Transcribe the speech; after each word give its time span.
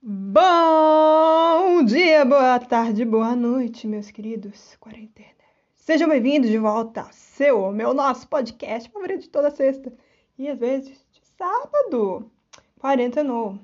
Bom 0.00 1.84
dia, 1.84 2.24
boa 2.24 2.60
tarde, 2.60 3.04
boa 3.04 3.34
noite, 3.34 3.88
meus 3.88 4.12
queridos 4.12 4.76
quarenteners. 4.76 5.34
Sejam 5.74 6.08
bem-vindos 6.08 6.48
de 6.48 6.56
volta 6.56 7.02
ao 7.02 7.12
seu, 7.12 7.72
meu 7.72 7.92
nosso 7.92 8.28
podcast 8.28 8.88
favorito 8.90 9.22
de 9.22 9.28
toda 9.28 9.50
sexta 9.50 9.92
e 10.38 10.48
às 10.48 10.56
vezes 10.56 11.04
de 11.10 11.20
sábado. 11.36 12.30
Quarentenou. 12.78 13.58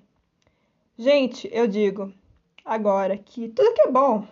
Gente, 0.98 1.48
eu 1.52 1.68
digo 1.68 2.12
agora 2.64 3.16
que 3.16 3.48
tudo 3.50 3.72
que 3.72 3.82
é 3.82 3.90
bom 3.92 4.26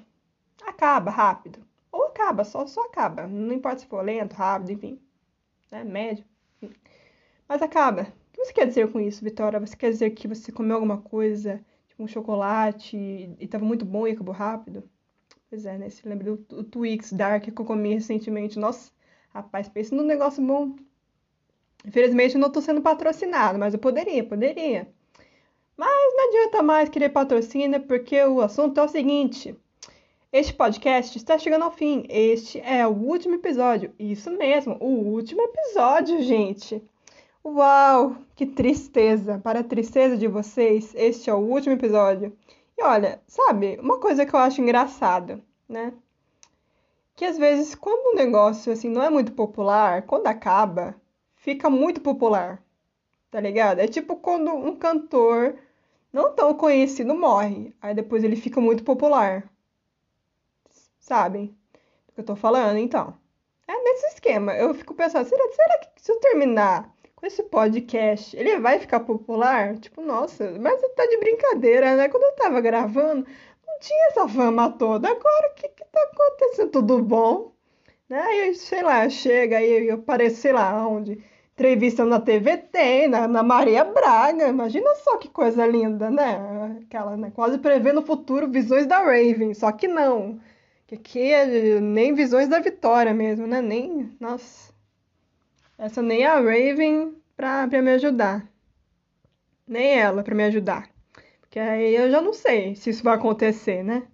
acaba 0.66 1.08
rápido. 1.08 1.60
Ou 1.92 2.06
acaba, 2.06 2.42
só, 2.42 2.66
só 2.66 2.80
acaba. 2.80 3.28
Não 3.28 3.54
importa 3.54 3.78
se 3.78 3.86
for 3.86 4.04
lento, 4.04 4.34
rápido, 4.34 4.72
enfim. 4.72 5.00
Né? 5.70 5.84
Médio. 5.84 6.24
Enfim. 6.60 6.74
Mas 7.48 7.62
acaba. 7.62 8.02
O 8.02 8.32
que 8.32 8.44
você 8.44 8.52
quer 8.52 8.66
dizer 8.66 8.90
com 8.90 8.98
isso, 8.98 9.22
Vitória? 9.22 9.60
Você 9.60 9.76
quer 9.76 9.90
dizer 9.90 10.10
que 10.10 10.26
você 10.26 10.50
comeu 10.50 10.74
alguma 10.74 11.00
coisa, 11.00 11.64
tipo 11.92 12.02
um 12.02 12.08
chocolate, 12.08 12.96
e 12.96 13.36
estava 13.38 13.64
muito 13.64 13.84
bom 13.84 14.06
e 14.06 14.12
acabou 14.12 14.34
rápido? 14.34 14.82
Pois 15.48 15.66
é, 15.66 15.76
né? 15.76 15.90
Você 15.90 16.08
lembra 16.08 16.34
do, 16.34 16.64
Twix 16.64 17.12
Dark 17.12 17.44
que 17.44 17.50
eu 17.60 17.64
comi 17.64 17.94
recentemente? 17.94 18.58
Nossa, 18.58 18.90
rapaz, 19.30 19.68
pense 19.68 19.94
num 19.94 20.02
negócio 20.02 20.42
bom. 20.42 20.74
Infelizmente 21.84 22.34
eu 22.34 22.40
não 22.40 22.48
estou 22.48 22.62
sendo 22.62 22.80
patrocinado, 22.80 23.58
mas 23.58 23.74
eu 23.74 23.80
poderia, 23.80 24.24
poderia. 24.24 24.88
Mas 25.76 26.14
não 26.16 26.28
adianta 26.28 26.62
mais 26.62 26.88
querer 26.88 27.10
patrocínio, 27.10 27.82
porque 27.82 28.22
o 28.24 28.40
assunto 28.40 28.78
é 28.78 28.84
o 28.84 28.88
seguinte. 28.88 29.56
Este 30.32 30.54
podcast 30.54 31.18
está 31.18 31.38
chegando 31.38 31.64
ao 31.64 31.70
fim. 31.70 32.06
Este 32.08 32.58
é 32.60 32.86
o 32.86 32.90
último 32.90 33.34
episódio. 33.34 33.92
Isso 33.98 34.30
mesmo, 34.30 34.78
o 34.80 34.86
último 34.86 35.42
episódio, 35.42 36.22
gente. 36.22 36.82
Uau, 37.44 38.16
que 38.36 38.46
tristeza! 38.46 39.40
Para 39.40 39.60
a 39.60 39.64
tristeza 39.64 40.16
de 40.16 40.28
vocês, 40.28 40.94
este 40.94 41.28
é 41.28 41.34
o 41.34 41.38
último 41.38 41.74
episódio. 41.74 42.36
E 42.78 42.84
olha, 42.84 43.20
sabe, 43.26 43.78
uma 43.80 43.98
coisa 43.98 44.24
que 44.24 44.32
eu 44.32 44.38
acho 44.38 44.60
engraçada, 44.60 45.40
né? 45.68 45.92
Que 47.16 47.24
às 47.24 47.36
vezes, 47.36 47.74
quando 47.74 48.12
um 48.12 48.14
negócio 48.14 48.72
assim 48.72 48.88
não 48.88 49.02
é 49.02 49.10
muito 49.10 49.32
popular, 49.32 50.02
quando 50.02 50.28
acaba, 50.28 50.94
fica 51.34 51.68
muito 51.68 52.00
popular. 52.00 52.62
Tá 53.30 53.40
ligado? 53.40 53.80
É 53.80 53.88
tipo 53.88 54.16
quando 54.16 54.52
um 54.52 54.76
cantor 54.76 55.56
não 56.12 56.32
tão 56.34 56.54
conhecido 56.54 57.12
morre, 57.14 57.74
aí 57.82 57.92
depois 57.92 58.22
ele 58.22 58.36
fica 58.36 58.60
muito 58.60 58.84
popular. 58.84 59.50
Sabem 61.00 61.46
do 62.06 62.12
que 62.14 62.20
eu 62.20 62.24
tô 62.24 62.36
falando? 62.36 62.78
Então, 62.78 63.16
é 63.66 63.76
nesse 63.82 64.06
esquema. 64.14 64.54
Eu 64.54 64.72
fico 64.74 64.94
pensando, 64.94 65.28
será, 65.28 65.42
será 65.52 65.78
que 65.80 66.02
se 66.02 66.12
eu 66.12 66.20
terminar 66.20 66.92
esse 67.26 67.42
podcast, 67.44 68.36
ele 68.36 68.58
vai 68.58 68.78
ficar 68.78 69.00
popular? 69.00 69.76
Tipo, 69.78 70.02
nossa, 70.02 70.52
mas 70.60 70.80
tá 70.96 71.06
de 71.06 71.18
brincadeira, 71.18 71.96
né? 71.96 72.08
Quando 72.08 72.24
eu 72.24 72.32
tava 72.34 72.60
gravando, 72.60 73.26
não 73.66 73.78
tinha 73.80 74.08
essa 74.08 74.28
fama 74.28 74.70
toda. 74.70 75.08
Agora, 75.08 75.50
o 75.50 75.54
que 75.54 75.68
que 75.68 75.84
tá 75.84 76.02
acontecendo? 76.12 76.70
Tudo 76.70 77.02
bom? 77.02 77.52
Né? 78.08 78.20
Aí, 78.20 78.54
sei 78.54 78.82
lá, 78.82 79.08
chega 79.08 79.58
aí, 79.58 79.88
eu 79.88 79.94
apareço, 79.96 80.36
sei 80.36 80.52
lá, 80.52 80.86
onde 80.86 81.22
entrevista 81.54 82.04
na 82.04 82.18
TV 82.20 82.56
tem, 82.56 83.08
na, 83.08 83.28
na 83.28 83.42
Maria 83.42 83.84
Braga. 83.84 84.48
Imagina 84.48 84.94
só 84.96 85.16
que 85.16 85.28
coisa 85.28 85.66
linda, 85.66 86.10
né? 86.10 86.80
Aquela, 86.84 87.16
né? 87.16 87.30
Quase 87.34 87.58
prevendo 87.58 88.00
o 88.00 88.06
futuro, 88.06 88.50
visões 88.50 88.86
da 88.86 88.98
Raven. 88.98 89.54
Só 89.54 89.70
que 89.72 89.86
não. 89.86 90.40
Que 90.86 90.96
aqui 90.96 91.32
é 91.32 91.80
nem 91.80 92.14
visões 92.14 92.48
da 92.48 92.58
Vitória 92.58 93.14
mesmo, 93.14 93.46
né? 93.46 93.60
Nem. 93.60 94.10
Nossa. 94.20 94.71
Essa 95.78 96.02
nem 96.02 96.24
a 96.24 96.36
Raven 96.36 97.14
pra, 97.36 97.66
pra 97.66 97.82
me 97.82 97.90
ajudar. 97.92 98.46
Nem 99.66 99.98
ela 99.98 100.22
pra 100.22 100.34
me 100.34 100.44
ajudar. 100.44 100.88
Porque 101.40 101.58
aí 101.58 101.94
eu 101.94 102.10
já 102.10 102.20
não 102.20 102.32
sei 102.32 102.74
se 102.76 102.90
isso 102.90 103.02
vai 103.02 103.14
acontecer, 103.14 103.82
né? 103.82 104.04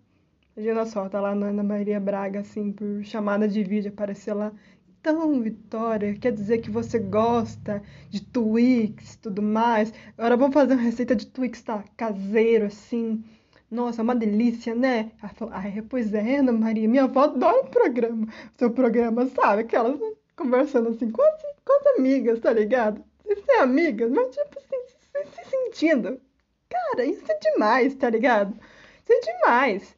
Imagina 0.57 0.87
só, 0.87 1.09
tá 1.09 1.21
lá 1.21 1.35
na 1.35 1.47
Ana 1.49 1.63
Maria 1.63 2.01
Braga, 2.01 2.41
assim, 2.41 2.73
por 2.73 3.05
chamada 3.05 3.47
de 3.47 3.63
vídeo, 3.63 3.91
aparecer 3.91 4.35
lá. 4.35 4.53
Então, 5.01 5.41
Vitória, 5.41 6.15
quer 6.15 6.33
dizer 6.33 6.59
que 6.59 6.71
você 6.71 6.99
gosta 6.99 7.83
de 8.11 8.21
Twix 8.21 9.15
e 9.15 9.19
tudo 9.19 9.41
mais? 9.41 9.93
Agora 10.17 10.37
vamos 10.37 10.55
fazer 10.55 10.75
uma 10.75 10.83
receita 10.83 11.15
de 11.15 11.27
Twix, 11.27 11.63
tá? 11.63 11.85
Caseiro, 11.97 12.67
assim. 12.67 13.23
Nossa, 13.71 14.03
uma 14.03 14.17
delícia, 14.17 14.75
né? 14.75 15.13
Ela 15.23 15.33
falou, 15.35 15.55
ai, 15.55 15.83
pois 15.89 16.13
é, 16.15 16.39
Ana 16.39 16.53
Maria, 16.53 16.89
minha 16.89 17.05
avó 17.05 17.25
adora 17.25 17.63
o 17.63 17.71
programa. 17.71 18.27
Seu 18.57 18.71
programa, 18.71 19.27
sabe? 19.27 19.63
Aquelas 19.63 20.01
conversando 20.39 20.91
assim, 20.91 21.07
as, 21.07 21.48
com 21.69 21.75
as 21.75 21.99
amigas, 21.99 22.41
tá 22.41 22.53
ligado? 22.53 23.05
Sem 23.27 23.37
ser 23.37 23.59
amigas, 23.59 24.11
mas 24.11 24.35
tipo 24.35 24.59
assim, 24.59 24.77
se, 24.87 25.45
se 25.45 25.51
sentindo. 25.51 26.21
Cara, 26.69 27.05
isso 27.05 27.25
é 27.31 27.39
demais, 27.39 27.95
tá 27.95 28.09
ligado? 28.09 28.59
Isso 29.03 29.13
é 29.13 29.21
demais. 29.21 29.97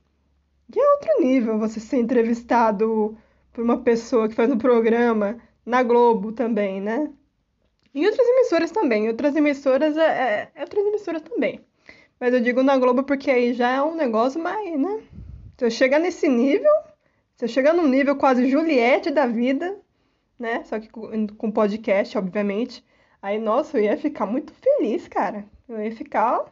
E 0.75 0.79
é 0.79 0.93
outro 0.93 1.21
nível 1.21 1.59
você 1.59 1.81
ser 1.81 1.99
entrevistado 1.99 3.17
por 3.53 3.63
uma 3.63 3.79
pessoa 3.83 4.29
que 4.29 4.35
faz 4.35 4.51
um 4.51 4.59
programa 4.59 5.39
na 5.65 5.83
Globo 5.83 6.33
também, 6.33 6.81
né? 6.81 7.11
E 7.93 8.07
outras 8.07 8.27
emissoras 8.27 8.71
também. 8.71 9.09
Outras 9.09 9.35
emissoras 9.35 9.97
é, 9.97 10.03
é, 10.07 10.51
é, 10.55 10.61
outras 10.63 10.87
emissoras 10.87 11.23
também. 11.23 11.61
Mas 12.19 12.35
eu 12.35 12.41
digo 12.41 12.63
na 12.63 12.77
Globo 12.77 13.03
porque 13.03 13.31
aí 13.31 13.53
já 13.53 13.71
é 13.71 13.83
um 13.83 13.95
negócio 13.97 14.41
mais, 14.41 14.79
né? 14.79 15.03
Se 15.59 15.65
eu 15.65 15.71
chegar 15.71 15.99
nesse 15.99 16.29
nível, 16.29 16.71
se 17.37 17.45
eu 17.45 17.49
chegar 17.49 17.73
num 17.73 17.89
nível 17.89 18.17
quase 18.17 18.49
Juliette 18.49 19.11
da 19.11 19.27
vida, 19.27 19.77
né? 20.41 20.65
Só 20.65 20.81
que 20.81 20.89
com, 20.89 21.53
podcast, 21.53 22.17
obviamente. 22.19 22.85
Aí, 23.23 23.39
nossa, 23.39 23.79
eu 23.79 23.85
ia 23.85 23.99
ficar 23.99 24.27
muito 24.27 24.53
feliz, 24.55 25.07
cara. 25.07 25.45
Eu 25.69 25.83
ia 25.83 25.93
ficar, 25.95 26.47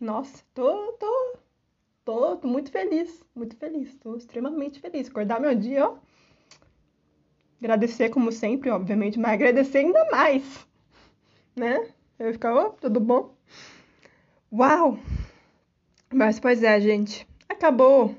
nossa, 0.00 0.44
tô, 0.54 0.92
tô, 0.92 1.36
tô, 2.04 2.36
tô 2.36 2.48
muito 2.48 2.70
feliz, 2.70 3.24
muito 3.34 3.56
feliz, 3.56 3.94
tô 3.96 4.16
extremamente 4.16 4.78
feliz. 4.80 5.08
Acordar 5.08 5.40
meu 5.40 5.54
dia, 5.54 5.88
ó 5.88 5.96
Agradecer 7.62 8.08
como 8.08 8.32
sempre, 8.32 8.70
obviamente, 8.70 9.20
mas 9.20 9.34
agradecer 9.34 9.78
ainda 9.78 10.04
mais, 10.10 10.66
né? 11.54 11.86
Eu 12.18 12.32
ficava, 12.32 12.66
oh, 12.66 12.70
tudo 12.70 12.98
bom? 12.98 13.36
Uau! 14.52 14.98
Mas, 16.12 16.40
pois 16.40 16.60
é, 16.64 16.80
gente, 16.80 17.24
acabou. 17.48 18.16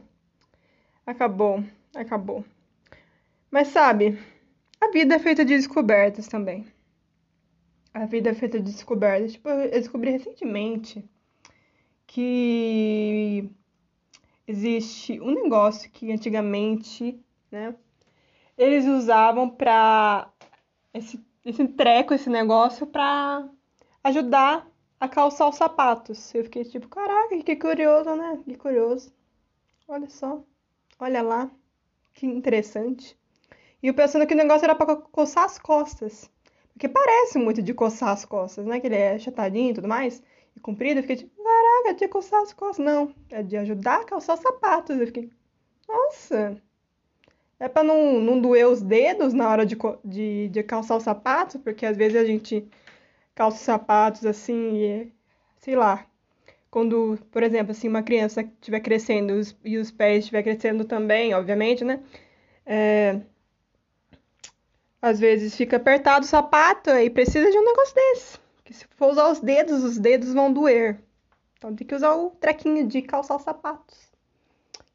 Acabou, 1.06 1.62
acabou. 1.94 2.45
Mas 3.51 3.68
sabe, 3.68 4.18
a 4.83 4.91
vida 4.91 5.16
é 5.16 5.19
feita 5.19 5.45
de 5.45 5.55
descobertas 5.55 6.27
também. 6.27 6.66
A 7.94 8.05
vida 8.05 8.31
é 8.31 8.33
feita 8.33 8.59
de 8.59 8.71
descobertas. 8.71 9.33
Tipo, 9.33 9.49
eu 9.49 9.71
descobri 9.71 10.11
recentemente 10.11 11.03
que 12.05 13.49
existe 14.47 15.19
um 15.21 15.31
negócio 15.31 15.89
que 15.89 16.11
antigamente, 16.11 17.19
né, 17.51 17.75
eles 18.57 18.85
usavam 18.85 19.49
para 19.49 20.31
esse, 20.94 21.19
esse 21.45 21.67
treco, 21.69 22.13
esse 22.13 22.29
negócio, 22.29 22.85
para 22.85 23.47
ajudar 24.03 24.67
a 25.00 25.07
calçar 25.07 25.47
os 25.50 25.55
sapatos. 25.55 26.33
Eu 26.35 26.44
fiquei 26.44 26.65
tipo, 26.65 26.88
caraca, 26.88 27.38
que 27.41 27.55
curioso, 27.55 28.15
né? 28.15 28.39
Que 28.45 28.55
curioso. 28.55 29.13
Olha 29.88 30.09
só. 30.09 30.44
Olha 31.00 31.21
lá. 31.21 31.51
Que 32.13 32.25
interessante. 32.25 33.17
E 33.83 33.88
eu 33.89 33.94
pensando 33.94 34.25
que 34.25 34.33
o 34.33 34.38
negócio 34.38 34.63
era 34.63 34.73
para 34.73 34.95
coçar 34.95 35.44
as 35.44 35.59
costas. 35.59 36.31
Porque 36.71 36.88
parece 36.88 37.38
muito 37.38 37.61
de 37.61 37.73
coçar 37.73 38.09
as 38.11 38.23
costas, 38.23 38.66
né? 38.66 38.79
Que 38.79 38.88
ele 38.88 38.95
é 38.95 39.19
chatadinho 39.19 39.71
e 39.71 39.73
tudo 39.73 39.89
mais. 39.89 40.23
E 40.55 40.59
comprido. 40.61 40.99
Eu 40.99 41.03
fiquei 41.03 41.17
tipo, 41.17 41.44
caraca, 41.44 41.89
é 41.89 41.94
de 41.94 42.07
coçar 42.07 42.41
as 42.41 42.53
costas. 42.53 42.85
Não, 42.85 43.13
é 43.29 43.44
de 43.44 43.57
ajudar 43.57 44.01
a 44.01 44.05
calçar 44.05 44.35
os 44.35 44.39
sapatos. 44.39 44.97
Eu 44.97 45.05
fiquei, 45.05 45.29
nossa, 45.88 46.57
é 47.59 47.67
para 47.67 47.83
não, 47.83 48.19
não 48.21 48.39
doer 48.39 48.67
os 48.67 48.81
dedos 48.81 49.33
na 49.33 49.49
hora 49.49 49.66
de, 49.66 49.77
de, 50.03 50.50
de 50.50 50.63
calçar 50.63 50.95
os 50.97 51.03
sapatos, 51.03 51.61
porque 51.61 51.85
às 51.85 51.97
vezes 51.97 52.17
a 52.21 52.25
gente 52.25 52.65
calça 53.35 53.57
os 53.57 53.63
sapatos 53.63 54.25
assim, 54.25 54.77
e, 54.77 55.13
sei 55.59 55.75
lá. 55.75 56.05
Quando, 56.71 57.19
por 57.31 57.44
exemplo, 57.44 57.71
assim, 57.71 57.88
uma 57.88 58.01
criança 58.01 58.41
estiver 58.41 58.80
crescendo 58.80 59.33
e 59.63 59.77
os 59.77 59.91
pés 59.91 60.19
estiver 60.19 60.41
crescendo 60.44 60.85
também, 60.85 61.33
obviamente, 61.33 61.83
né? 61.83 62.01
É, 62.65 63.21
às 65.03 65.19
vezes 65.19 65.53
fica 65.53 65.75
apertado 65.75 66.23
o 66.23 66.29
sapato 66.29 66.89
e 66.89 67.09
precisa 67.09 67.51
de 67.51 67.57
um 67.57 67.65
negócio 67.65 67.94
desse. 67.94 68.39
Que 68.63 68.73
se 68.73 68.85
for 68.95 69.11
usar 69.11 69.29
os 69.29 69.41
dedos, 69.41 69.83
os 69.83 69.97
dedos 69.97 70.33
vão 70.33 70.53
doer. 70.53 70.97
Então 71.57 71.75
tem 71.75 71.85
que 71.85 71.94
usar 71.94 72.15
o 72.15 72.29
trequinho 72.29 72.88
de 72.88 73.01
calçar 73.01 73.35
os 73.35 73.44
sapatos. 73.44 73.97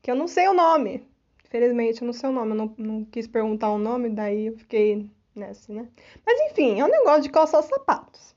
Que 0.00 0.10
eu 0.10 0.14
não 0.14 0.26
sei 0.26 0.48
o 0.48 0.54
nome. 0.54 1.06
Infelizmente, 1.44 2.00
eu 2.00 2.06
não 2.06 2.14
sei 2.14 2.30
o 2.30 2.32
nome, 2.32 2.52
eu 2.52 2.56
não, 2.56 2.74
não 2.78 3.04
quis 3.04 3.26
perguntar 3.26 3.70
o 3.70 3.76
nome, 3.76 4.08
daí 4.08 4.46
eu 4.46 4.56
fiquei 4.56 5.10
nessa, 5.34 5.70
né? 5.74 5.86
Mas 6.24 6.40
enfim, 6.50 6.80
é 6.80 6.84
um 6.86 6.90
negócio 6.90 7.24
de 7.24 7.30
calçar 7.30 7.62
sapatos. 7.62 8.34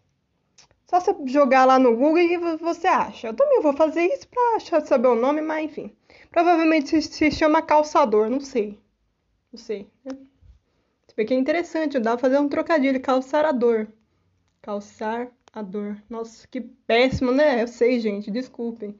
Só 0.87 0.99
você 0.99 1.15
jogar 1.25 1.63
lá 1.63 1.79
no 1.79 1.95
Google 1.95 2.19
e 2.19 2.37
você 2.57 2.87
acha. 2.87 3.27
Eu 3.27 3.33
também 3.33 3.61
vou 3.61 3.71
fazer 3.71 4.01
isso 4.07 4.27
pra 4.27 4.81
saber 4.81 5.07
o 5.07 5.15
nome, 5.15 5.39
mas 5.41 5.63
enfim. 5.63 5.95
Provavelmente 6.29 7.01
se 7.01 7.31
chama 7.31 7.61
calçador, 7.61 8.29
não 8.29 8.41
sei. 8.41 8.77
Não 9.53 9.57
sei. 9.57 9.89
Né? 10.03 10.17
Você 11.11 11.15
vê 11.17 11.25
que 11.25 11.33
é 11.33 11.37
interessante, 11.37 11.99
dá 11.99 12.11
pra 12.11 12.19
fazer 12.19 12.39
um 12.39 12.47
trocadilho, 12.47 13.01
calçar 13.01 13.43
a 13.43 13.51
dor. 13.51 13.85
Calçar 14.61 15.29
a 15.51 15.61
dor. 15.61 16.01
Nossa, 16.09 16.47
que 16.47 16.61
péssimo, 16.61 17.33
né? 17.33 17.61
Eu 17.61 17.67
sei, 17.67 17.99
gente, 17.99 18.31
desculpem. 18.31 18.97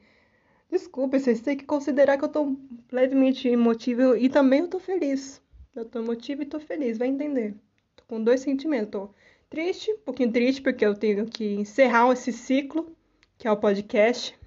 Desculpa, 0.70 1.18
vocês 1.18 1.40
têm 1.40 1.56
que 1.56 1.64
considerar 1.64 2.18
que 2.18 2.24
eu 2.24 2.28
tô 2.28 2.54
levemente 2.90 3.48
emotiva 3.48 4.18
e 4.18 4.28
também 4.28 4.60
eu 4.60 4.68
tô 4.68 4.78
feliz. 4.78 5.40
Eu 5.74 5.86
tô 5.86 6.00
emotiva 6.00 6.42
e 6.42 6.46
tô 6.46 6.60
feliz, 6.60 6.98
vai 6.98 7.08
entender. 7.08 7.54
Tô 7.96 8.04
com 8.06 8.22
dois 8.22 8.42
sentimentos. 8.42 8.90
Tô 8.90 9.10
triste, 9.48 9.90
um 9.90 9.98
pouquinho 10.04 10.30
triste, 10.30 10.60
porque 10.60 10.84
eu 10.84 10.94
tenho 10.94 11.24
que 11.24 11.54
encerrar 11.54 12.12
esse 12.12 12.30
ciclo, 12.30 12.94
que 13.38 13.48
é 13.48 13.50
o 13.50 13.56
podcast, 13.56 14.38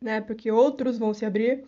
né? 0.00 0.22
Porque 0.22 0.50
outros 0.50 0.96
vão 0.96 1.12
se 1.12 1.26
abrir. 1.26 1.66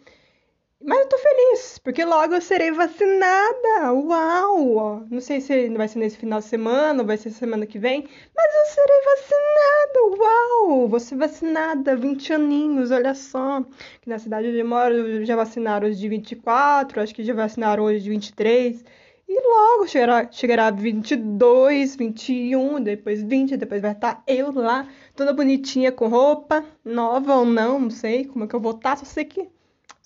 Mas 0.87 0.99
eu 0.99 1.09
tô 1.09 1.17
feliz, 1.17 1.79
porque 1.79 2.05
logo 2.05 2.35
eu 2.35 2.43
serei 2.43 2.71
vacinada. 2.71 3.91
Uau! 3.95 5.07
Não 5.11 5.19
sei 5.19 5.41
se 5.41 5.71
vai 5.71 5.89
ser 5.89 5.99
nesse 5.99 6.19
final 6.19 6.41
de 6.41 6.45
semana 6.45 7.01
ou 7.01 7.07
vai 7.07 7.17
ser 7.17 7.31
semana 7.31 7.65
que 7.65 7.79
vem, 7.79 8.07
mas 8.37 8.55
eu 8.55 8.67
serei 8.75 9.01
vacinada. 9.07 10.21
Uau! 10.21 10.87
Vou 10.87 11.01
ser 11.01 11.17
vacinada, 11.17 11.97
20 11.97 12.35
aninhos, 12.35 12.91
olha 12.91 13.15
só. 13.15 13.65
Que 14.03 14.11
na 14.11 14.19
cidade 14.19 14.49
onde 14.49 14.59
eu 14.59 14.69
moro 14.69 15.25
já 15.25 15.35
vacinaram 15.35 15.89
os 15.89 15.99
de 15.99 16.07
24, 16.07 17.01
acho 17.01 17.15
que 17.15 17.25
já 17.25 17.33
vacinaram 17.33 17.85
hoje 17.85 18.01
de 18.01 18.11
23. 18.11 18.85
E 19.27 19.41
logo 19.41 19.89
chegará, 19.89 20.31
chegará 20.31 20.71
22, 20.71 21.97
21, 21.97 22.83
depois 22.83 23.23
20, 23.23 23.57
depois 23.57 23.81
vai 23.81 23.93
estar 23.93 24.23
eu 24.27 24.53
lá, 24.53 24.87
toda 25.17 25.33
bonitinha, 25.33 25.91
com 25.91 26.09
roupa, 26.09 26.63
nova 26.85 27.37
ou 27.37 27.47
não, 27.47 27.81
não 27.81 27.91
sei 27.91 28.27
como 28.27 28.45
é 28.45 28.47
que 28.47 28.55
eu 28.55 28.61
vou 28.61 28.73
estar, 28.73 28.99
só 28.99 29.07
sei 29.07 29.25
que 29.25 29.49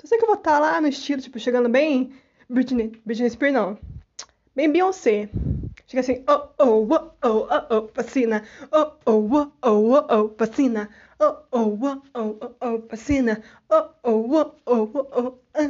só 0.01 0.07
sei 0.07 0.19
que 0.19 0.25
eu 0.25 0.29
vou 0.29 0.37
estar 0.37 0.59
lá 0.59 0.81
no 0.81 0.89
estilo, 0.89 1.21
tipo, 1.21 1.39
chegando 1.39 1.69
bem. 1.69 2.13
Britney, 2.49 2.93
Britney 3.05 3.31
Spears, 3.31 3.53
não. 3.53 3.79
Bem 4.55 4.71
Beyoncé. 4.71 5.29
Chega 5.87 6.01
assim, 6.01 6.25
oh, 6.29 6.49
oh, 6.59 6.87
oh, 6.91 7.11
oh, 7.23 7.49
oh, 7.51 7.67
oh, 7.71 7.91
vacina. 7.95 8.45
Oh, 8.71 8.93
oh, 9.07 9.29
oh, 9.33 9.53
oh, 9.63 9.95
oh, 9.95 10.07
oh, 10.11 10.35
vacina. 10.39 10.89
Oh, 11.19 11.39
oh, 11.51 11.79
oh, 11.83 12.03
oh, 12.15 12.39
oh, 12.41 12.55
oh, 12.61 12.79
vacina. 12.89 13.43
Oh, 13.71 13.89
oh, 14.05 14.53
oh, 14.67 14.91
oh, 14.95 15.09
oh, 15.13 15.39
oh. 15.55 15.69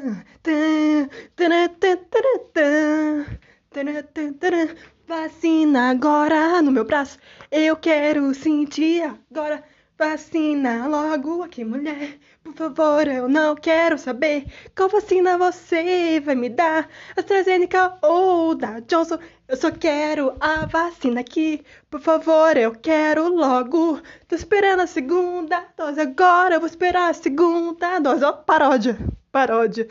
Vacina 5.06 5.90
agora 5.90 6.60
no 6.60 6.70
meu 6.70 6.84
braço. 6.84 7.18
Eu 7.50 7.76
quero 7.76 8.34
sentir 8.34 9.02
agora. 9.30 9.64
Vacina 9.98 10.86
logo 10.86 11.42
aqui, 11.42 11.64
mulher. 11.64 12.20
Por 12.44 12.54
favor, 12.54 13.08
eu 13.08 13.28
não 13.28 13.56
quero 13.56 13.98
saber 13.98 14.46
qual 14.76 14.88
vacina 14.88 15.36
você 15.36 16.20
vai 16.20 16.36
me 16.36 16.48
dar. 16.48 16.88
AstraZeneca 17.16 17.98
ou 18.00 18.54
da 18.54 18.78
Johnson. 18.78 19.18
Eu 19.48 19.56
só 19.56 19.72
quero 19.72 20.36
a 20.38 20.66
vacina 20.66 21.20
aqui. 21.20 21.64
Por 21.90 22.00
favor, 22.00 22.56
eu 22.56 22.76
quero 22.76 23.28
logo. 23.28 24.00
Tô 24.28 24.36
esperando 24.36 24.82
a 24.82 24.86
segunda 24.86 25.66
dose 25.76 26.00
agora. 26.00 26.54
Eu 26.54 26.60
vou 26.60 26.68
esperar 26.68 27.10
a 27.10 27.14
segunda 27.14 27.98
dose. 27.98 28.24
Ó, 28.24 28.30
oh, 28.30 28.34
paródia. 28.34 28.96
Paródia. 29.32 29.88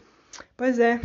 Pois 0.56 0.80
é. 0.80 1.01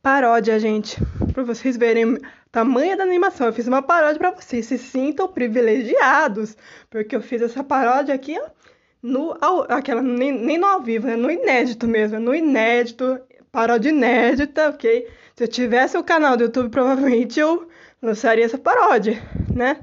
Paródia, 0.00 0.60
gente. 0.60 0.96
Pra 1.32 1.42
vocês 1.42 1.76
verem 1.76 2.16
tamanho 2.56 2.96
da 2.96 3.02
animação. 3.04 3.46
Eu 3.46 3.52
fiz 3.52 3.68
uma 3.68 3.82
paródia 3.82 4.18
para 4.18 4.30
vocês. 4.30 4.64
Se 4.64 4.78
sintam 4.78 5.28
privilegiados, 5.28 6.56
porque 6.88 7.14
eu 7.14 7.20
fiz 7.20 7.42
essa 7.42 7.62
paródia 7.62 8.14
aqui 8.14 8.34
ó, 8.40 8.48
no 9.02 9.36
ao, 9.42 9.70
aquela 9.70 10.00
nem, 10.00 10.32
nem 10.32 10.56
no 10.56 10.66
ao 10.66 10.80
vivo, 10.80 11.06
né? 11.06 11.16
No 11.16 11.30
inédito 11.30 11.86
mesmo, 11.86 12.18
no 12.18 12.34
inédito, 12.34 13.20
paródia 13.52 13.90
inédita, 13.90 14.70
ok? 14.70 15.06
Se 15.34 15.44
eu 15.44 15.48
tivesse 15.48 15.98
o 15.98 16.02
canal 16.02 16.34
do 16.34 16.44
YouTube, 16.44 16.70
provavelmente 16.70 17.38
eu 17.38 17.68
lançaria 18.00 18.46
essa 18.46 18.56
paródia, 18.56 19.22
né? 19.54 19.78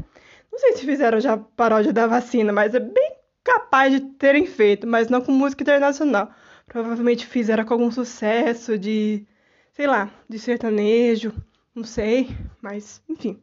Não 0.52 0.58
sei 0.58 0.74
se 0.74 0.84
fizeram 0.84 1.20
já 1.20 1.38
paródia 1.38 1.94
da 1.94 2.08
vacina, 2.08 2.52
mas 2.52 2.74
é 2.74 2.80
bem 2.80 3.12
capaz 3.44 3.94
de 3.94 4.00
terem 4.00 4.48
feito, 4.48 4.88
mas 4.88 5.10
não 5.10 5.22
com 5.22 5.32
música 5.32 5.62
internacional. 5.62 6.32
Provavelmente 6.66 7.28
fizeram 7.28 7.66
com 7.66 7.74
algum 7.76 7.92
sucesso 7.92 8.80
de, 8.80 9.28
sei 9.74 9.86
lá, 9.86 10.10
de 10.28 10.40
sertanejo 10.40 11.32
não 11.76 11.84
sei, 11.84 12.30
mas 12.62 13.02
enfim. 13.10 13.42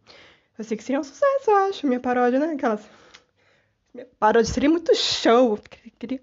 Eu 0.56 0.64
sei 0.64 0.76
que 0.76 0.84
seria 0.84 1.00
um 1.00 1.04
sucesso, 1.04 1.50
eu 1.50 1.56
acho, 1.56 1.86
minha 1.86 2.00
paródia, 2.00 2.38
né? 2.38 2.52
Aquelas. 2.54 2.88
Minha 3.94 4.06
paródia 4.18 4.52
seria 4.52 4.70
muito 4.70 4.94
show. 4.94 5.58
Queria. 5.98 6.22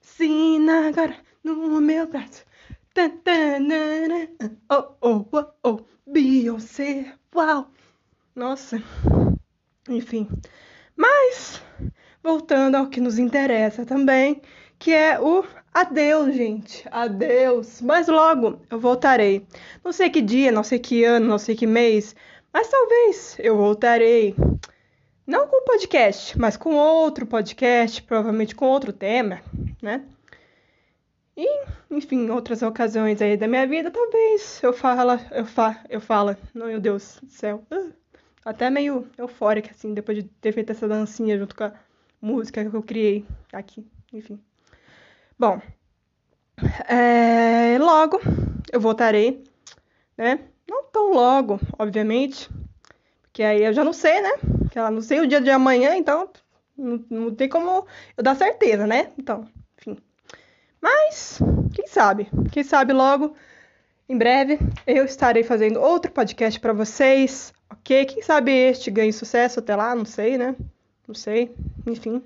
Sim, 0.00 0.68
agora 0.70 1.16
no 1.42 1.80
meu 1.80 2.06
braço. 2.06 2.44
Oh, 4.70 4.94
oh, 5.00 5.26
oh, 5.32 5.46
oh. 5.62 5.80
Beyoncé. 6.06 7.14
Uau. 7.34 7.70
Nossa. 8.34 8.82
Enfim. 9.88 10.28
Mas, 10.96 11.60
voltando 12.22 12.76
ao 12.76 12.88
que 12.88 13.00
nos 13.00 13.18
interessa 13.18 13.84
também, 13.84 14.40
que 14.86 14.92
é 14.92 15.18
o 15.18 15.44
adeus, 15.74 16.32
gente. 16.32 16.86
Adeus. 16.92 17.82
Mas 17.82 18.06
logo 18.06 18.60
eu 18.70 18.78
voltarei. 18.78 19.44
Não 19.84 19.90
sei 19.90 20.08
que 20.08 20.22
dia, 20.22 20.52
não 20.52 20.62
sei 20.62 20.78
que 20.78 21.02
ano, 21.02 21.26
não 21.26 21.38
sei 21.38 21.56
que 21.56 21.66
mês, 21.66 22.14
mas 22.52 22.68
talvez 22.68 23.36
eu 23.40 23.56
voltarei. 23.56 24.36
Não 25.26 25.48
com 25.48 25.56
o 25.56 25.64
podcast, 25.64 26.38
mas 26.38 26.56
com 26.56 26.76
outro 26.76 27.26
podcast, 27.26 28.00
provavelmente 28.00 28.54
com 28.54 28.66
outro 28.66 28.92
tema, 28.92 29.42
né? 29.82 30.04
E, 31.36 31.64
enfim, 31.90 32.30
outras 32.30 32.62
ocasiões 32.62 33.20
aí 33.20 33.36
da 33.36 33.48
minha 33.48 33.66
vida, 33.66 33.90
talvez 33.90 34.62
eu 34.62 34.72
fala, 34.72 35.20
eu 35.32 35.44
fa, 35.44 35.84
eu 35.88 36.00
fala, 36.00 36.38
meu 36.54 36.78
Deus 36.78 37.18
do 37.20 37.28
céu. 37.28 37.60
Até 38.44 38.70
meio 38.70 39.04
eufórica 39.18 39.72
assim, 39.72 39.92
depois 39.92 40.18
de 40.18 40.30
ter 40.40 40.52
feito 40.52 40.70
essa 40.70 40.86
dancinha 40.86 41.36
junto 41.36 41.56
com 41.56 41.64
a 41.64 41.72
música 42.22 42.64
que 42.64 42.76
eu 42.76 42.82
criei 42.84 43.26
aqui, 43.52 43.84
enfim. 44.12 44.40
Bom, 45.38 45.60
é, 46.88 47.76
logo 47.78 48.18
eu 48.72 48.80
voltarei, 48.80 49.44
né? 50.16 50.40
Não 50.66 50.84
tão 50.84 51.12
logo, 51.12 51.60
obviamente, 51.78 52.48
porque 53.22 53.42
aí 53.42 53.62
eu 53.62 53.74
já 53.74 53.84
não 53.84 53.92
sei, 53.92 54.20
né? 54.22 54.30
Porque 54.60 54.78
eu 54.78 54.90
não 54.90 55.02
sei 55.02 55.20
o 55.20 55.26
dia 55.26 55.40
de 55.40 55.50
amanhã, 55.50 55.94
então 55.94 56.30
não, 56.76 57.04
não 57.10 57.34
tem 57.34 57.50
como 57.50 57.86
eu 58.16 58.24
dar 58.24 58.34
certeza, 58.34 58.86
né? 58.86 59.12
Então, 59.18 59.46
enfim. 59.78 59.98
Mas, 60.80 61.38
quem 61.74 61.86
sabe? 61.86 62.28
Quem 62.50 62.64
sabe 62.64 62.94
logo, 62.94 63.36
em 64.08 64.16
breve, 64.16 64.58
eu 64.86 65.04
estarei 65.04 65.42
fazendo 65.42 65.82
outro 65.82 66.10
podcast 66.12 66.58
para 66.58 66.72
vocês, 66.72 67.52
ok? 67.70 68.06
Quem 68.06 68.22
sabe 68.22 68.52
este 68.52 68.90
ganhe 68.90 69.12
sucesso 69.12 69.60
até 69.60 69.76
lá, 69.76 69.94
não 69.94 70.06
sei, 70.06 70.38
né? 70.38 70.56
Não 71.06 71.14
sei, 71.14 71.54
enfim. 71.86 72.22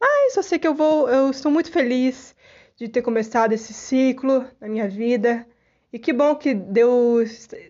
Mas 0.00 0.36
eu 0.36 0.42
sei 0.42 0.58
que 0.58 0.66
eu 0.66 0.74
vou, 0.74 1.08
eu 1.08 1.30
estou 1.30 1.52
muito 1.52 1.70
feliz 1.70 2.34
de 2.76 2.88
ter 2.88 3.02
começado 3.02 3.52
esse 3.52 3.74
ciclo 3.74 4.46
na 4.60 4.66
minha 4.66 4.88
vida. 4.88 5.46
E 5.92 5.98
que 5.98 6.12
bom 6.12 6.34
que 6.34 6.54
deu, 6.54 7.22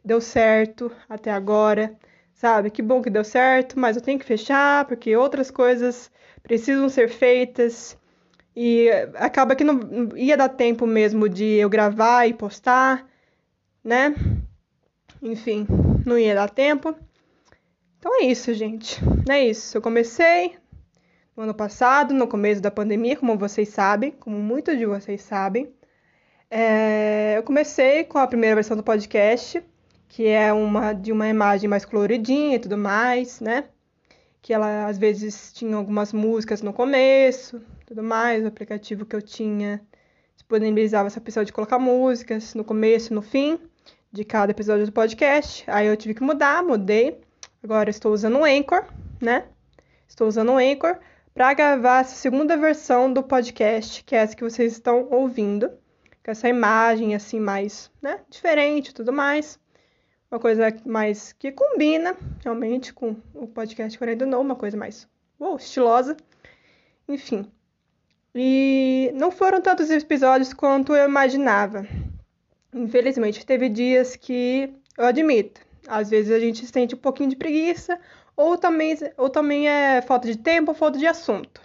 deu 0.04 0.20
certo 0.20 0.92
até 1.08 1.30
agora, 1.32 1.98
sabe? 2.34 2.70
Que 2.70 2.82
bom 2.82 3.02
que 3.02 3.10
deu 3.10 3.24
certo, 3.24 3.78
mas 3.78 3.96
eu 3.96 4.02
tenho 4.02 4.18
que 4.18 4.24
fechar 4.24 4.84
porque 4.84 5.16
outras 5.16 5.50
coisas 5.50 6.10
precisam 6.42 6.88
ser 6.88 7.08
feitas. 7.08 7.98
E 8.54 8.88
acaba 9.14 9.56
que 9.56 9.64
não 9.64 9.80
ia 10.16 10.36
dar 10.36 10.50
tempo 10.50 10.86
mesmo 10.86 11.28
de 11.28 11.44
eu 11.44 11.68
gravar 11.68 12.26
e 12.26 12.34
postar, 12.34 13.06
né? 13.82 14.14
Enfim, 15.22 15.66
não 16.04 16.18
ia 16.18 16.34
dar 16.34 16.50
tempo. 16.50 16.94
Então 17.98 18.22
é 18.22 18.26
isso, 18.26 18.52
gente. 18.54 19.00
É 19.28 19.44
isso. 19.44 19.76
Eu 19.76 19.82
comecei, 19.82 20.56
no 21.40 21.44
ano 21.44 21.54
passado, 21.54 22.12
no 22.12 22.28
começo 22.28 22.60
da 22.60 22.70
pandemia, 22.70 23.16
como 23.16 23.38
vocês 23.38 23.70
sabem, 23.70 24.10
como 24.10 24.36
muitos 24.38 24.76
de 24.76 24.84
vocês 24.84 25.22
sabem. 25.22 25.72
É, 26.50 27.38
eu 27.38 27.42
comecei 27.42 28.04
com 28.04 28.18
a 28.18 28.26
primeira 28.26 28.56
versão 28.56 28.76
do 28.76 28.82
podcast, 28.82 29.62
que 30.06 30.26
é 30.26 30.52
uma 30.52 30.92
de 30.92 31.10
uma 31.10 31.26
imagem 31.28 31.66
mais 31.66 31.86
coloridinha 31.86 32.56
e 32.56 32.58
tudo 32.58 32.76
mais, 32.76 33.40
né? 33.40 33.64
Que 34.42 34.52
ela 34.52 34.86
às 34.86 34.98
vezes 34.98 35.50
tinha 35.54 35.76
algumas 35.76 36.12
músicas 36.12 36.60
no 36.60 36.74
começo, 36.74 37.62
tudo 37.86 38.02
mais. 38.02 38.44
O 38.44 38.48
aplicativo 38.48 39.06
que 39.06 39.16
eu 39.16 39.22
tinha 39.22 39.80
disponibilizava 40.36 41.06
essa 41.06 41.20
opção 41.20 41.42
de 41.42 41.54
colocar 41.54 41.78
músicas 41.78 42.54
no 42.54 42.64
começo 42.64 43.14
e 43.14 43.14
no 43.14 43.22
fim 43.22 43.58
de 44.12 44.26
cada 44.26 44.52
episódio 44.52 44.84
do 44.84 44.92
podcast. 44.92 45.64
Aí 45.68 45.86
eu 45.86 45.96
tive 45.96 46.12
que 46.12 46.22
mudar, 46.22 46.62
mudei. 46.62 47.18
Agora 47.64 47.88
estou 47.88 48.12
usando 48.12 48.40
o 48.40 48.44
Anchor, 48.44 48.84
né? 49.22 49.44
Estou 50.06 50.28
usando 50.28 50.52
o 50.52 50.58
Anchor 50.58 50.98
para 51.34 51.54
gravar 51.54 52.00
essa 52.00 52.14
segunda 52.14 52.56
versão 52.56 53.12
do 53.12 53.22
podcast, 53.22 54.04
que 54.04 54.14
é 54.14 54.18
essa 54.18 54.36
que 54.36 54.44
vocês 54.44 54.72
estão 54.72 55.08
ouvindo, 55.10 55.68
com 56.24 56.30
essa 56.30 56.48
imagem 56.48 57.14
assim 57.14 57.40
mais, 57.40 57.90
né, 58.02 58.20
diferente, 58.28 58.94
tudo 58.94 59.12
mais. 59.12 59.58
Uma 60.30 60.38
coisa 60.38 60.68
mais 60.86 61.32
que 61.32 61.50
combina 61.50 62.16
realmente 62.42 62.92
com 62.92 63.16
o 63.34 63.48
podcast 63.48 63.98
Correndo 63.98 64.26
Não, 64.26 64.40
uma 64.40 64.54
coisa 64.54 64.76
mais 64.76 65.08
uou, 65.40 65.56
estilosa. 65.56 66.16
Enfim. 67.08 67.50
E 68.32 69.10
não 69.14 69.32
foram 69.32 69.60
tantos 69.60 69.90
episódios 69.90 70.52
quanto 70.52 70.94
eu 70.94 71.08
imaginava. 71.08 71.84
Infelizmente, 72.72 73.44
teve 73.44 73.68
dias 73.68 74.14
que 74.14 74.72
eu 74.96 75.04
admito, 75.04 75.60
às 75.88 76.10
vezes 76.10 76.30
a 76.30 76.38
gente 76.38 76.64
sente 76.66 76.94
um 76.94 76.98
pouquinho 76.98 77.30
de 77.30 77.36
preguiça 77.36 77.98
ou 78.40 78.56
também, 78.56 78.96
ou 79.16 79.28
também 79.28 79.68
é 79.68 80.00
falta 80.02 80.26
de 80.26 80.38
tempo 80.38 80.70
ou 80.70 80.74
falta 80.74 80.98
de 80.98 81.06
assunto, 81.06 81.60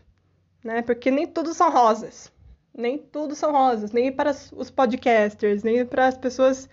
né? 0.63 0.81
Porque 0.81 1.09
nem 1.09 1.25
tudo 1.25 1.53
são 1.53 1.71
rosas. 1.71 2.31
Nem 2.77 2.97
tudo 2.97 3.33
são 3.35 3.53
rosas, 3.53 3.93
nem 3.93 4.11
para 4.11 4.31
os 4.31 4.69
podcasters, 4.69 5.63
nem 5.63 5.85
para 5.85 6.07
as 6.07 6.17
pessoas 6.17 6.67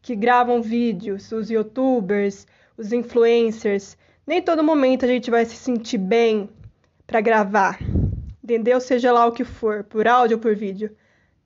que 0.00 0.14
gravam 0.14 0.62
vídeos, 0.62 1.32
os 1.32 1.50
youtubers, 1.50 2.46
os 2.76 2.92
influencers. 2.92 3.96
Nem 4.24 4.40
todo 4.40 4.62
momento 4.62 5.04
a 5.04 5.08
gente 5.08 5.32
vai 5.32 5.44
se 5.44 5.56
sentir 5.56 5.98
bem 5.98 6.48
para 7.04 7.20
gravar, 7.20 7.80
entendeu? 8.44 8.80
Seja 8.80 9.10
lá 9.10 9.26
o 9.26 9.32
que 9.32 9.42
for, 9.42 9.82
por 9.82 10.06
áudio 10.06 10.36
ou 10.36 10.40
por 10.40 10.54
vídeo. 10.54 10.96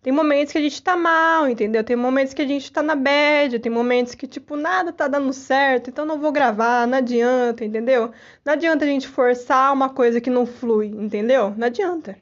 Tem 0.03 0.13
momentos 0.13 0.53
que 0.53 0.59
a 0.59 0.61
gente 0.61 0.83
tá 0.83 0.97
mal, 0.97 1.49
entendeu? 1.49 1.85
Tem 1.85 1.95
momentos 1.95 2.35
que 2.35 2.43
a 2.43 2.47
gente 2.47 2.73
tá 2.73 2.83
na 2.83 2.97
bad, 2.97 3.61
tem 3.61 3.71
momentos 3.71 4.17
que, 4.17 4.27
tipo, 4.27 4.57
nada 4.57 4.93
tá 4.93 5.07
dando 5.07 5.33
certo, 5.33 5.91
então 5.91 6.05
não 6.05 6.19
vou 6.19 6.33
gravar, 6.33 6.89
não 6.89 6.99
adianta, 6.99 7.65
entendeu? 7.65 8.11
Não 8.45 8.53
adianta 8.53 8.85
a 8.85 8.89
gente 8.89 9.07
forçar 9.07 9.73
uma 9.73 9.89
coisa 9.89 10.21
que 10.21 10.29
não 10.29 10.45
flui, 10.45 10.89
entendeu? 10.89 11.55
Não 11.57 11.69
adianta. 11.69 12.19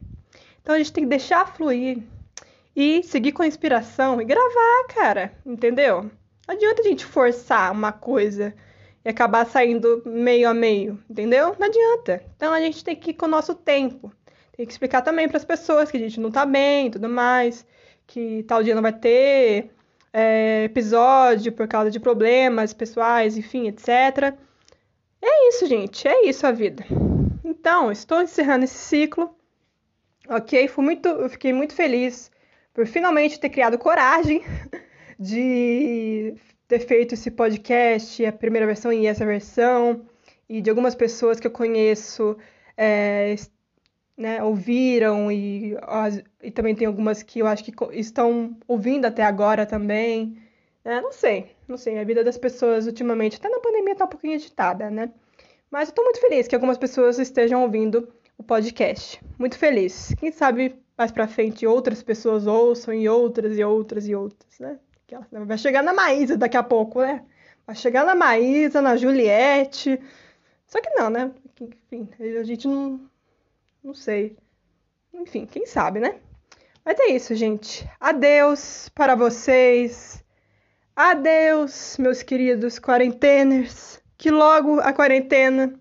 Então 0.61 0.75
a 0.75 0.79
gente 0.79 0.93
tem 0.93 1.05
que 1.05 1.11
deixar 1.11 1.55
fluir 1.55 2.03
e 2.77 3.03
seguir 3.03 3.33
com 3.33 3.43
a 3.43 3.47
inspiração 3.47 4.21
e 4.21 4.27
gravar, 4.27 4.85
cara, 4.95 5.33
entendeu? 5.47 6.03
Não 6.47 6.55
adianta 6.55 6.83
a 6.83 6.85
gente 6.85 7.07
forçar 7.07 7.73
uma 7.73 7.93
coisa 7.93 8.55
e 9.03 9.09
acabar 9.09 9.47
saindo 9.47 10.03
meio 10.05 10.51
a 10.51 10.53
meio, 10.53 11.03
entendeu? 11.09 11.57
Não 11.59 11.67
adianta. 11.67 12.23
Então 12.37 12.53
a 12.53 12.61
gente 12.61 12.85
tem 12.85 12.95
que 12.95 13.13
ir 13.13 13.15
com 13.15 13.25
o 13.25 13.31
nosso 13.31 13.55
tempo. 13.55 14.13
Tem 14.61 14.67
que 14.67 14.75
explicar 14.75 15.01
também 15.01 15.27
para 15.27 15.39
as 15.39 15.45
pessoas 15.47 15.91
que 15.91 15.97
a 15.97 16.01
gente 16.01 16.21
não 16.21 16.31
tá 16.31 16.45
bem 16.45 16.89
e 16.89 16.91
tudo 16.91 17.09
mais, 17.09 17.65
que 18.07 18.43
tal 18.43 18.63
dia 18.63 18.75
não 18.75 18.83
vai 18.83 18.93
ter 18.93 19.71
é, 20.13 20.65
episódio 20.65 21.51
por 21.51 21.67
causa 21.67 21.91
de 21.91 21.99
problemas 21.99 22.75
pessoais, 22.75 23.39
enfim, 23.39 23.69
etc. 23.69 24.37
É 25.23 25.49
isso, 25.49 25.65
gente. 25.65 26.07
É 26.07 26.27
isso 26.27 26.47
a 26.47 26.53
vida. 26.53 26.85
Então, 27.43 27.91
estou 27.91 28.21
encerrando 28.21 28.65
esse 28.65 28.75
ciclo. 28.75 29.35
Ok? 30.29 30.69
Fui 30.69 30.85
muito, 30.85 31.09
eu 31.09 31.31
fiquei 31.31 31.55
muito 31.55 31.75
feliz 31.75 32.31
por 32.75 32.87
finalmente 32.87 33.41
ter 33.41 33.49
criado 33.49 33.79
coragem 33.79 34.43
de 35.19 36.35
ter 36.69 36.81
feito 36.81 37.15
esse 37.15 37.31
podcast, 37.31 38.27
a 38.27 38.31
primeira 38.31 38.67
versão 38.67 38.93
e 38.93 39.07
essa 39.07 39.25
versão, 39.25 40.05
e 40.47 40.61
de 40.61 40.69
algumas 40.69 40.95
pessoas 40.95 41.41
que 41.41 41.47
eu 41.47 41.51
conheço 41.51 42.37
é, 42.77 43.35
né, 44.21 44.43
ouviram 44.43 45.33
e, 45.33 45.75
e 46.43 46.51
também 46.51 46.75
tem 46.75 46.87
algumas 46.87 47.23
que 47.23 47.39
eu 47.39 47.47
acho 47.47 47.65
que 47.65 47.73
estão 47.93 48.55
ouvindo 48.69 49.07
até 49.07 49.25
agora 49.25 49.65
também. 49.65 50.37
Né? 50.85 51.01
Não 51.01 51.11
sei, 51.11 51.57
não 51.67 51.79
sei. 51.79 51.99
A 51.99 52.05
vida 52.05 52.23
das 52.23 52.37
pessoas 52.37 52.87
ultimamente, 52.87 53.39
até 53.39 53.49
na 53.49 53.61
pandemia, 53.61 53.97
tá 53.97 54.05
um 54.05 54.09
pouquinho 54.09 54.35
agitada, 54.35 54.91
né? 54.91 55.11
Mas 55.71 55.89
eu 55.89 55.95
tô 55.95 56.05
muito 56.05 56.21
feliz 56.21 56.47
que 56.47 56.55
algumas 56.55 56.77
pessoas 56.77 57.19
estejam 57.19 57.63
ouvindo 57.63 58.13
o 58.37 58.43
podcast. 58.43 59.19
Muito 59.39 59.57
feliz. 59.57 60.15
Quem 60.19 60.31
sabe 60.31 60.77
mais 60.99 61.11
pra 61.11 61.27
frente 61.27 61.67
outras 61.67 62.03
pessoas 62.03 62.47
ouçam 62.47 62.93
e 62.93 63.09
outras 63.09 63.57
e 63.57 63.65
outras 63.65 64.07
e 64.07 64.15
outras, 64.15 64.59
né? 64.59 64.79
Vai 65.33 65.57
chegar 65.57 65.83
na 65.83 65.95
Maísa 65.95 66.37
daqui 66.37 66.59
a 66.59 66.63
pouco, 66.63 67.01
né? 67.01 67.25
Vai 67.67 67.75
chegar 67.75 68.05
na 68.05 68.15
Maísa, 68.15 68.83
na 68.83 68.99
Juliette. 68.99 69.99
Só 70.67 70.79
que 70.83 70.91
não, 70.91 71.09
né? 71.09 71.31
Enfim, 71.91 72.09
a 72.39 72.43
gente 72.45 72.69
não, 72.69 73.01
não 73.83 73.95
sei. 73.95 74.37
Enfim, 75.13 75.47
quem 75.47 75.67
sabe, 75.67 76.01
né? 76.01 76.21
Mas 76.85 76.99
é 76.99 77.09
isso, 77.09 77.35
gente. 77.35 77.89
Adeus 77.99 78.89
para 78.95 79.15
vocês. 79.15 80.25
Adeus, 80.95 81.97
meus 81.99 82.23
queridos 82.23 82.79
quarenteners. 82.79 84.01
Que 84.17 84.31
logo 84.31 84.81
a 84.81 84.93
quarentena. 84.93 85.79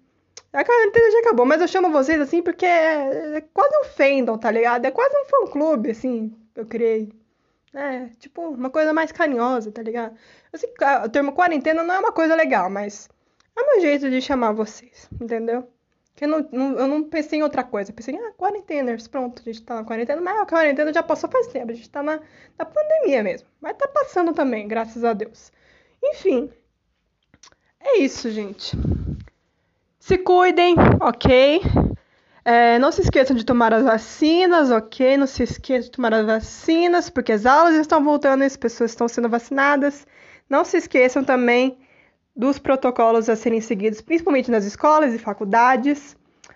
A 0.51 0.65
quarentena 0.65 1.11
já 1.11 1.19
acabou, 1.19 1.45
mas 1.45 1.61
eu 1.61 1.67
chamo 1.67 1.91
vocês 1.91 2.19
assim 2.19 2.41
porque 2.41 2.65
é, 2.65 3.37
é 3.37 3.41
quase 3.53 3.77
um 3.77 3.83
fandom, 3.83 4.37
tá 4.37 4.49
ligado? 4.49 4.85
É 4.85 4.91
quase 4.91 5.15
um 5.15 5.25
fã-clube, 5.25 5.91
assim, 5.91 6.35
que 6.53 6.61
eu 6.61 6.65
criei. 6.65 7.13
É, 7.73 8.07
tipo, 8.17 8.41
uma 8.49 8.71
coisa 8.71 8.91
mais 8.91 9.11
carinhosa, 9.11 9.71
tá 9.71 9.83
ligado? 9.83 10.15
Assim, 10.51 10.67
o 11.05 11.09
termo 11.09 11.33
quarentena 11.33 11.83
não 11.83 11.93
é 11.93 11.99
uma 11.99 12.11
coisa 12.11 12.35
legal, 12.35 12.67
mas 12.69 13.07
é 13.55 13.61
o 13.61 13.65
meu 13.67 13.81
jeito 13.81 14.09
de 14.09 14.21
chamar 14.21 14.53
vocês, 14.53 15.07
entendeu? 15.21 15.67
Eu 16.21 16.27
não, 16.27 16.49
não, 16.51 16.79
eu 16.79 16.87
não 16.87 17.03
pensei 17.03 17.39
em 17.39 17.43
outra 17.43 17.63
coisa. 17.63 17.91
Eu 17.91 17.95
pensei, 17.95 18.15
ah, 18.15 18.31
quarenteners, 18.37 19.07
pronto, 19.07 19.41
a 19.41 19.45
gente 19.45 19.61
tá 19.63 19.75
na 19.75 19.83
quarentena, 19.83 20.21
mas 20.21 20.39
a 20.39 20.45
quarentena 20.45 20.93
já 20.93 21.01
passou 21.03 21.29
faz 21.29 21.47
tempo, 21.47 21.71
a 21.71 21.75
gente 21.75 21.89
tá 21.89 22.03
na, 22.03 22.19
na 22.57 22.65
pandemia 22.65 23.23
mesmo. 23.23 23.47
Mas 23.61 23.77
tá 23.77 23.87
passando 23.87 24.33
também, 24.33 24.67
graças 24.67 25.03
a 25.03 25.13
Deus. 25.13 25.51
Enfim, 26.03 26.51
é 27.79 27.99
isso, 27.99 28.29
gente. 28.29 28.77
Se 29.99 30.17
cuidem, 30.17 30.75
ok? 31.01 31.61
É, 32.43 32.79
não 32.79 32.91
se 32.91 33.01
esqueçam 33.01 33.35
de 33.35 33.45
tomar 33.45 33.73
as 33.73 33.83
vacinas, 33.83 34.71
ok? 34.71 35.17
Não 35.17 35.27
se 35.27 35.43
esqueçam 35.43 35.83
de 35.83 35.91
tomar 35.91 36.13
as 36.13 36.25
vacinas, 36.25 37.09
porque 37.09 37.31
as 37.31 37.45
aulas 37.45 37.75
estão 37.75 38.03
voltando 38.03 38.43
e 38.43 38.45
as 38.47 38.57
pessoas 38.57 38.91
estão 38.91 39.07
sendo 39.07 39.29
vacinadas. 39.29 40.07
Não 40.49 40.65
se 40.65 40.77
esqueçam 40.77 41.23
também 41.23 41.77
dos 42.39 42.57
protocolos 42.57 43.27
a 43.27 43.35
serem 43.35 43.59
seguidos, 43.59 43.99
principalmente 43.99 44.49
nas 44.49 44.63
escolas 44.63 45.13
e 45.13 45.19
faculdades, 45.19 46.15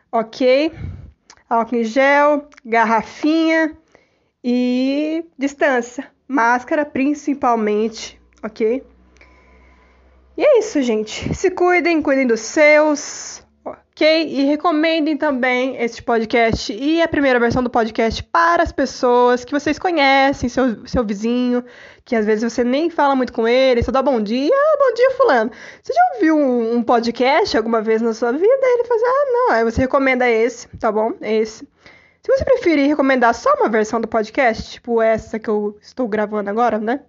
ok? 0.10 0.72
Álcool 1.50 1.76
em 1.76 1.84
gel, 1.84 2.48
garrafinha 2.64 3.76
e 4.42 5.26
distância, 5.38 6.10
máscara 6.26 6.86
principalmente, 6.86 8.18
ok? 8.42 8.82
E 10.38 10.42
é 10.42 10.60
isso, 10.60 10.82
gente. 10.82 11.36
Se 11.36 11.52
cuidem, 11.52 12.02
cuidem 12.02 12.26
dos 12.26 12.40
seus, 12.40 13.43
Ok? 13.96 14.28
E 14.28 14.44
recomendem 14.46 15.16
também 15.16 15.78
este 15.78 16.02
podcast 16.02 16.74
e 16.74 17.00
a 17.00 17.08
primeira 17.08 17.40
versão 17.40 17.62
do 17.62 17.70
podcast 17.70 18.24
para 18.24 18.64
as 18.64 18.72
pessoas 18.72 19.46
que 19.46 19.52
vocês 19.52 19.78
conhecem, 19.78 20.50
seu, 20.50 20.88
seu 20.88 21.06
vizinho, 21.06 21.64
que 22.04 22.16
às 22.16 22.26
vezes 22.26 22.52
você 22.52 22.64
nem 22.64 22.90
fala 22.90 23.16
muito 23.16 23.32
com 23.32 23.48
ele, 23.48 23.84
só 23.84 23.92
dá 23.92 24.02
bom 24.02 24.20
dia, 24.20 24.52
ah, 24.52 24.78
bom 24.80 24.96
dia, 24.96 25.12
fulano. 25.12 25.52
Você 25.80 25.94
já 25.94 26.02
ouviu 26.16 26.36
um, 26.36 26.78
um 26.78 26.82
podcast 26.82 27.56
alguma 27.56 27.84
vez 27.84 28.02
na 28.02 28.16
sua 28.16 28.32
vida? 28.32 28.44
Ele 28.64 28.84
faz, 28.84 29.00
ah, 29.04 29.26
não, 29.28 29.52
aí 29.52 29.64
você 29.64 29.82
recomenda 29.82 30.28
esse, 30.28 30.68
tá 30.80 30.92
bom? 30.92 31.14
Esse. 31.22 31.68
Se 32.24 32.32
você 32.36 32.44
preferir 32.44 32.88
recomendar 32.88 33.36
só 33.36 33.54
uma 33.60 33.70
versão 33.70 34.02
do 34.02 34.08
podcast, 34.08 34.72
tipo 34.72 35.04
essa 35.04 35.38
que 35.38 35.50
eu 35.50 35.78
estou 35.80 36.08
gravando 36.08 36.50
agora, 36.50 36.80
né? 36.80 37.02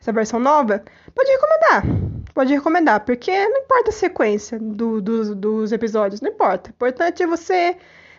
Essa 0.00 0.10
versão 0.10 0.40
nova, 0.40 0.82
pode 1.14 1.30
recomendar 1.30 2.04
pode 2.34 2.52
recomendar, 2.52 3.04
porque 3.04 3.30
não 3.48 3.60
importa 3.60 3.90
a 3.90 3.92
sequência 3.92 4.58
do, 4.58 5.00
do, 5.00 5.34
dos 5.34 5.72
episódios, 5.72 6.20
não 6.20 6.30
importa. 6.30 6.70
O 6.70 6.72
importante 6.72 7.22
é 7.22 7.26
você, 7.26 7.76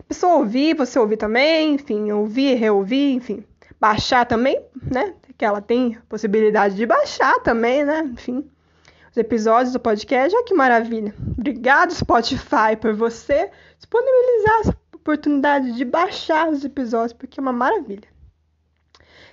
pessoa 0.08 0.36
ouvir, 0.36 0.74
você 0.74 0.98
ouvir 0.98 1.18
também, 1.18 1.74
enfim, 1.74 2.12
ouvir, 2.12 2.56
reouvir, 2.56 3.14
enfim. 3.14 3.44
Baixar 3.80 4.26
também, 4.26 4.60
né? 4.82 5.14
Que 5.38 5.44
ela 5.44 5.62
tem 5.62 5.98
possibilidade 6.08 6.76
de 6.76 6.86
baixar 6.86 7.42
também, 7.42 7.84
né? 7.84 8.10
Enfim, 8.14 8.50
os 9.12 9.18
episódios 9.18 9.74
do 9.74 9.80
podcast, 9.82 10.34
olha 10.34 10.46
que 10.46 10.54
maravilha. 10.54 11.14
Obrigado, 11.38 11.94
Spotify, 11.94 12.78
por 12.80 12.94
você 12.94 13.52
disponibilizar 13.78 14.60
essa 14.62 14.78
oportunidade 14.96 15.74
de 15.74 15.84
baixar 15.84 16.48
os 16.48 16.64
episódios, 16.64 17.12
porque 17.12 17.40
é 17.40 17.42
uma 17.42 17.52
maravilha. 17.52 18.15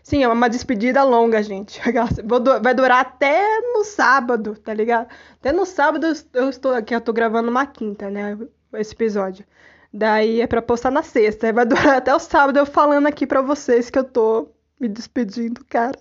Sim, 0.03 0.25
é 0.25 0.29
uma 0.29 0.49
despedida 0.49 1.03
longa, 1.05 1.43
gente. 1.43 1.81
Vai 2.63 2.75
durar 2.75 3.01
até 3.01 3.61
no 3.73 3.85
sábado, 3.85 4.57
tá 4.57 4.75
ligado? 4.75 5.09
Até 5.35 5.53
no 5.53 5.65
sábado 5.65 6.07
eu 6.35 6.51
estou 6.51 6.75
aqui, 6.75 6.95
eu 6.95 7.01
tô 7.01 7.13
gravando 7.13 7.51
uma 7.51 7.67
quinta, 7.67 8.11
né? 8.11 8.37
Esse 8.75 8.95
episódio. 8.95 9.47
Daí 9.93 10.41
é 10.41 10.47
pra 10.47 10.61
postar 10.61 10.91
na 10.91 11.03
sexta. 11.03 11.53
Vai 11.53 11.65
durar 11.67 11.97
até 11.97 12.15
o 12.15 12.19
sábado 12.19 12.59
eu 12.59 12.67
falando 12.67 13.07
aqui 13.07 13.27
pra 13.27 13.43
vocês 13.43 13.91
que 13.91 13.99
eu 13.99 14.05
tô 14.05 14.49
me 14.81 14.89
despedindo, 14.89 15.65
cara. 15.69 15.99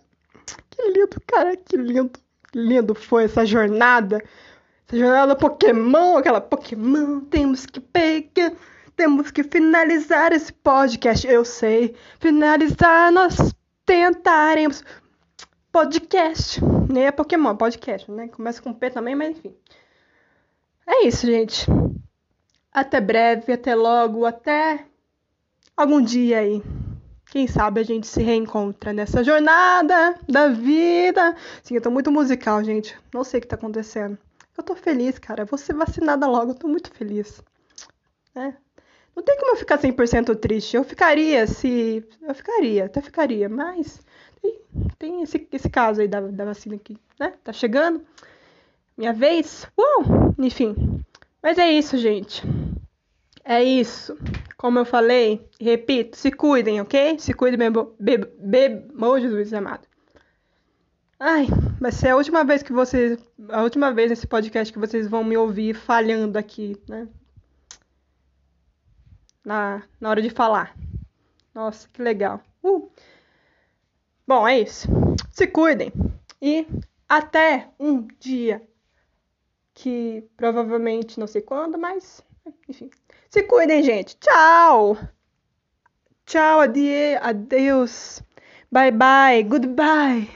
Que 0.69 0.81
lindo, 0.89 1.21
cara, 1.27 1.55
que 1.55 1.77
lindo. 1.77 2.19
Que 2.51 2.59
lindo 2.59 2.95
foi 2.95 3.25
essa 3.25 3.45
jornada. 3.45 4.23
Essa 4.87 4.97
jornada 4.97 5.35
Pokémon, 5.35 6.17
aquela 6.17 6.41
Pokémon, 6.41 7.21
temos 7.21 7.65
que 7.67 7.79
pegar. 7.79 8.53
Temos 8.95 9.31
que 9.31 9.43
finalizar 9.43 10.33
esse 10.33 10.51
podcast. 10.51 11.27
Eu 11.27 11.45
sei. 11.45 11.95
Finalizar 12.19 13.11
nosso 13.11 13.53
tentaremos. 13.91 14.85
Podcast. 15.69 16.61
Nem 16.89 17.07
é 17.07 17.11
Pokémon, 17.11 17.57
podcast, 17.57 18.09
né? 18.09 18.29
Começa 18.29 18.61
com 18.61 18.73
P 18.73 18.89
também, 18.89 19.15
mas 19.15 19.31
enfim. 19.31 19.53
É 20.87 21.05
isso, 21.05 21.27
gente. 21.27 21.65
Até 22.71 23.01
breve, 23.01 23.51
até 23.51 23.75
logo, 23.75 24.25
até 24.25 24.85
algum 25.75 26.01
dia 26.01 26.39
aí. 26.39 26.63
Quem 27.31 27.47
sabe 27.47 27.81
a 27.81 27.83
gente 27.83 28.07
se 28.07 28.23
reencontra 28.23 28.93
nessa 28.93 29.25
jornada 29.25 30.17
da 30.27 30.47
vida. 30.47 31.35
Sim, 31.61 31.75
eu 31.75 31.81
tô 31.81 31.91
muito 31.91 32.09
musical, 32.09 32.63
gente. 32.63 32.97
Não 33.13 33.25
sei 33.25 33.39
o 33.39 33.41
que 33.41 33.47
tá 33.49 33.57
acontecendo. 33.57 34.17
Eu 34.57 34.63
tô 34.63 34.73
feliz, 34.73 35.19
cara. 35.19 35.43
Vou 35.43 35.57
ser 35.57 35.73
vacinada 35.73 36.25
logo, 36.27 36.51
eu 36.51 36.55
tô 36.55 36.69
muito 36.69 36.89
feliz. 36.93 37.43
É. 38.35 38.53
Não 39.15 39.23
tem 39.23 39.37
como 39.37 39.51
eu 39.51 39.57
ficar 39.57 39.77
100% 39.77 40.35
triste. 40.37 40.75
Eu 40.75 40.83
ficaria 40.83 41.45
se. 41.47 42.03
Eu 42.21 42.33
ficaria, 42.33 42.85
até 42.85 43.01
ficaria, 43.01 43.49
mas. 43.49 44.01
Tem, 44.41 44.61
tem 44.97 45.21
esse, 45.21 45.47
esse 45.51 45.69
caso 45.69 46.01
aí 46.01 46.07
da, 46.07 46.21
da 46.21 46.45
vacina 46.45 46.75
aqui, 46.75 46.97
né? 47.19 47.33
Tá 47.43 47.53
chegando. 47.53 48.01
Minha 48.97 49.13
vez. 49.13 49.67
Uou! 49.77 50.33
Enfim. 50.37 51.03
Mas 51.41 51.57
é 51.57 51.69
isso, 51.71 51.97
gente. 51.97 52.43
É 53.43 53.63
isso. 53.63 54.17
Como 54.57 54.77
eu 54.77 54.85
falei, 54.85 55.49
repito, 55.59 56.15
se 56.15 56.31
cuidem, 56.31 56.79
ok? 56.79 57.17
Se 57.17 57.33
cuidem, 57.33 57.57
bebo, 57.57 57.95
bebo, 57.99 58.27
bebo, 58.37 59.05
oh, 59.05 59.19
Jesus 59.19 59.51
amado. 59.53 59.87
Ai, 61.19 61.47
vai 61.79 61.91
ser 61.91 62.09
a 62.09 62.15
última 62.15 62.43
vez 62.43 62.63
que 62.63 62.71
vocês, 62.71 63.17
a 63.49 63.63
última 63.63 63.91
vez 63.91 64.09
nesse 64.09 64.27
podcast 64.27 64.71
que 64.71 64.79
vocês 64.79 65.07
vão 65.07 65.23
me 65.23 65.37
ouvir 65.37 65.73
falhando 65.73 66.37
aqui, 66.37 66.77
né? 66.87 67.07
Na, 69.43 69.83
na 69.99 70.09
hora 70.09 70.21
de 70.21 70.29
falar. 70.29 70.75
Nossa, 71.53 71.87
que 71.89 72.01
legal. 72.01 72.41
Uh. 72.63 72.89
Bom, 74.27 74.47
é 74.47 74.59
isso. 74.59 74.87
Se 75.31 75.47
cuidem. 75.47 75.91
E 76.41 76.67
até 77.09 77.69
um 77.79 78.07
dia 78.19 78.61
que 79.73 80.23
provavelmente 80.37 81.19
não 81.19 81.27
sei 81.27 81.41
quando, 81.41 81.77
mas 81.77 82.23
enfim. 82.67 82.89
Se 83.29 83.43
cuidem, 83.43 83.83
gente. 83.83 84.17
Tchau. 84.17 84.97
Tchau, 86.25 86.61
adie, 86.61 87.15
adeus. 87.21 88.21
Bye 88.71 88.91
bye, 88.91 89.43
goodbye. 89.43 90.29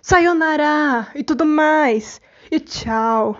Sayonara 0.00 1.10
e 1.14 1.22
tudo 1.22 1.44
mais. 1.44 2.20
E 2.50 2.58
tchau. 2.58 3.36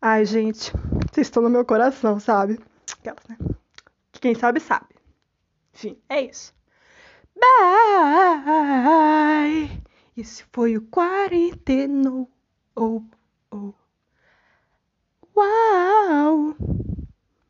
Ai, 0.00 0.24
gente, 0.24 0.72
vocês 1.12 1.26
estão 1.26 1.42
no 1.42 1.50
meu 1.50 1.64
coração, 1.64 2.20
sabe? 2.20 2.58
Aquelas, 3.00 3.26
né? 3.28 3.36
Quem 4.20 4.34
sabe, 4.34 4.60
sabe. 4.60 4.94
Enfim, 5.74 6.00
é 6.08 6.22
isso. 6.22 6.54
Bye! 7.36 8.58
Esse 10.16 10.44
foi 10.52 10.76
o 10.76 10.82
quarenteno. 10.82 12.28
Oh, 12.74 13.02
oh. 13.52 13.72
Uau! 15.36 16.56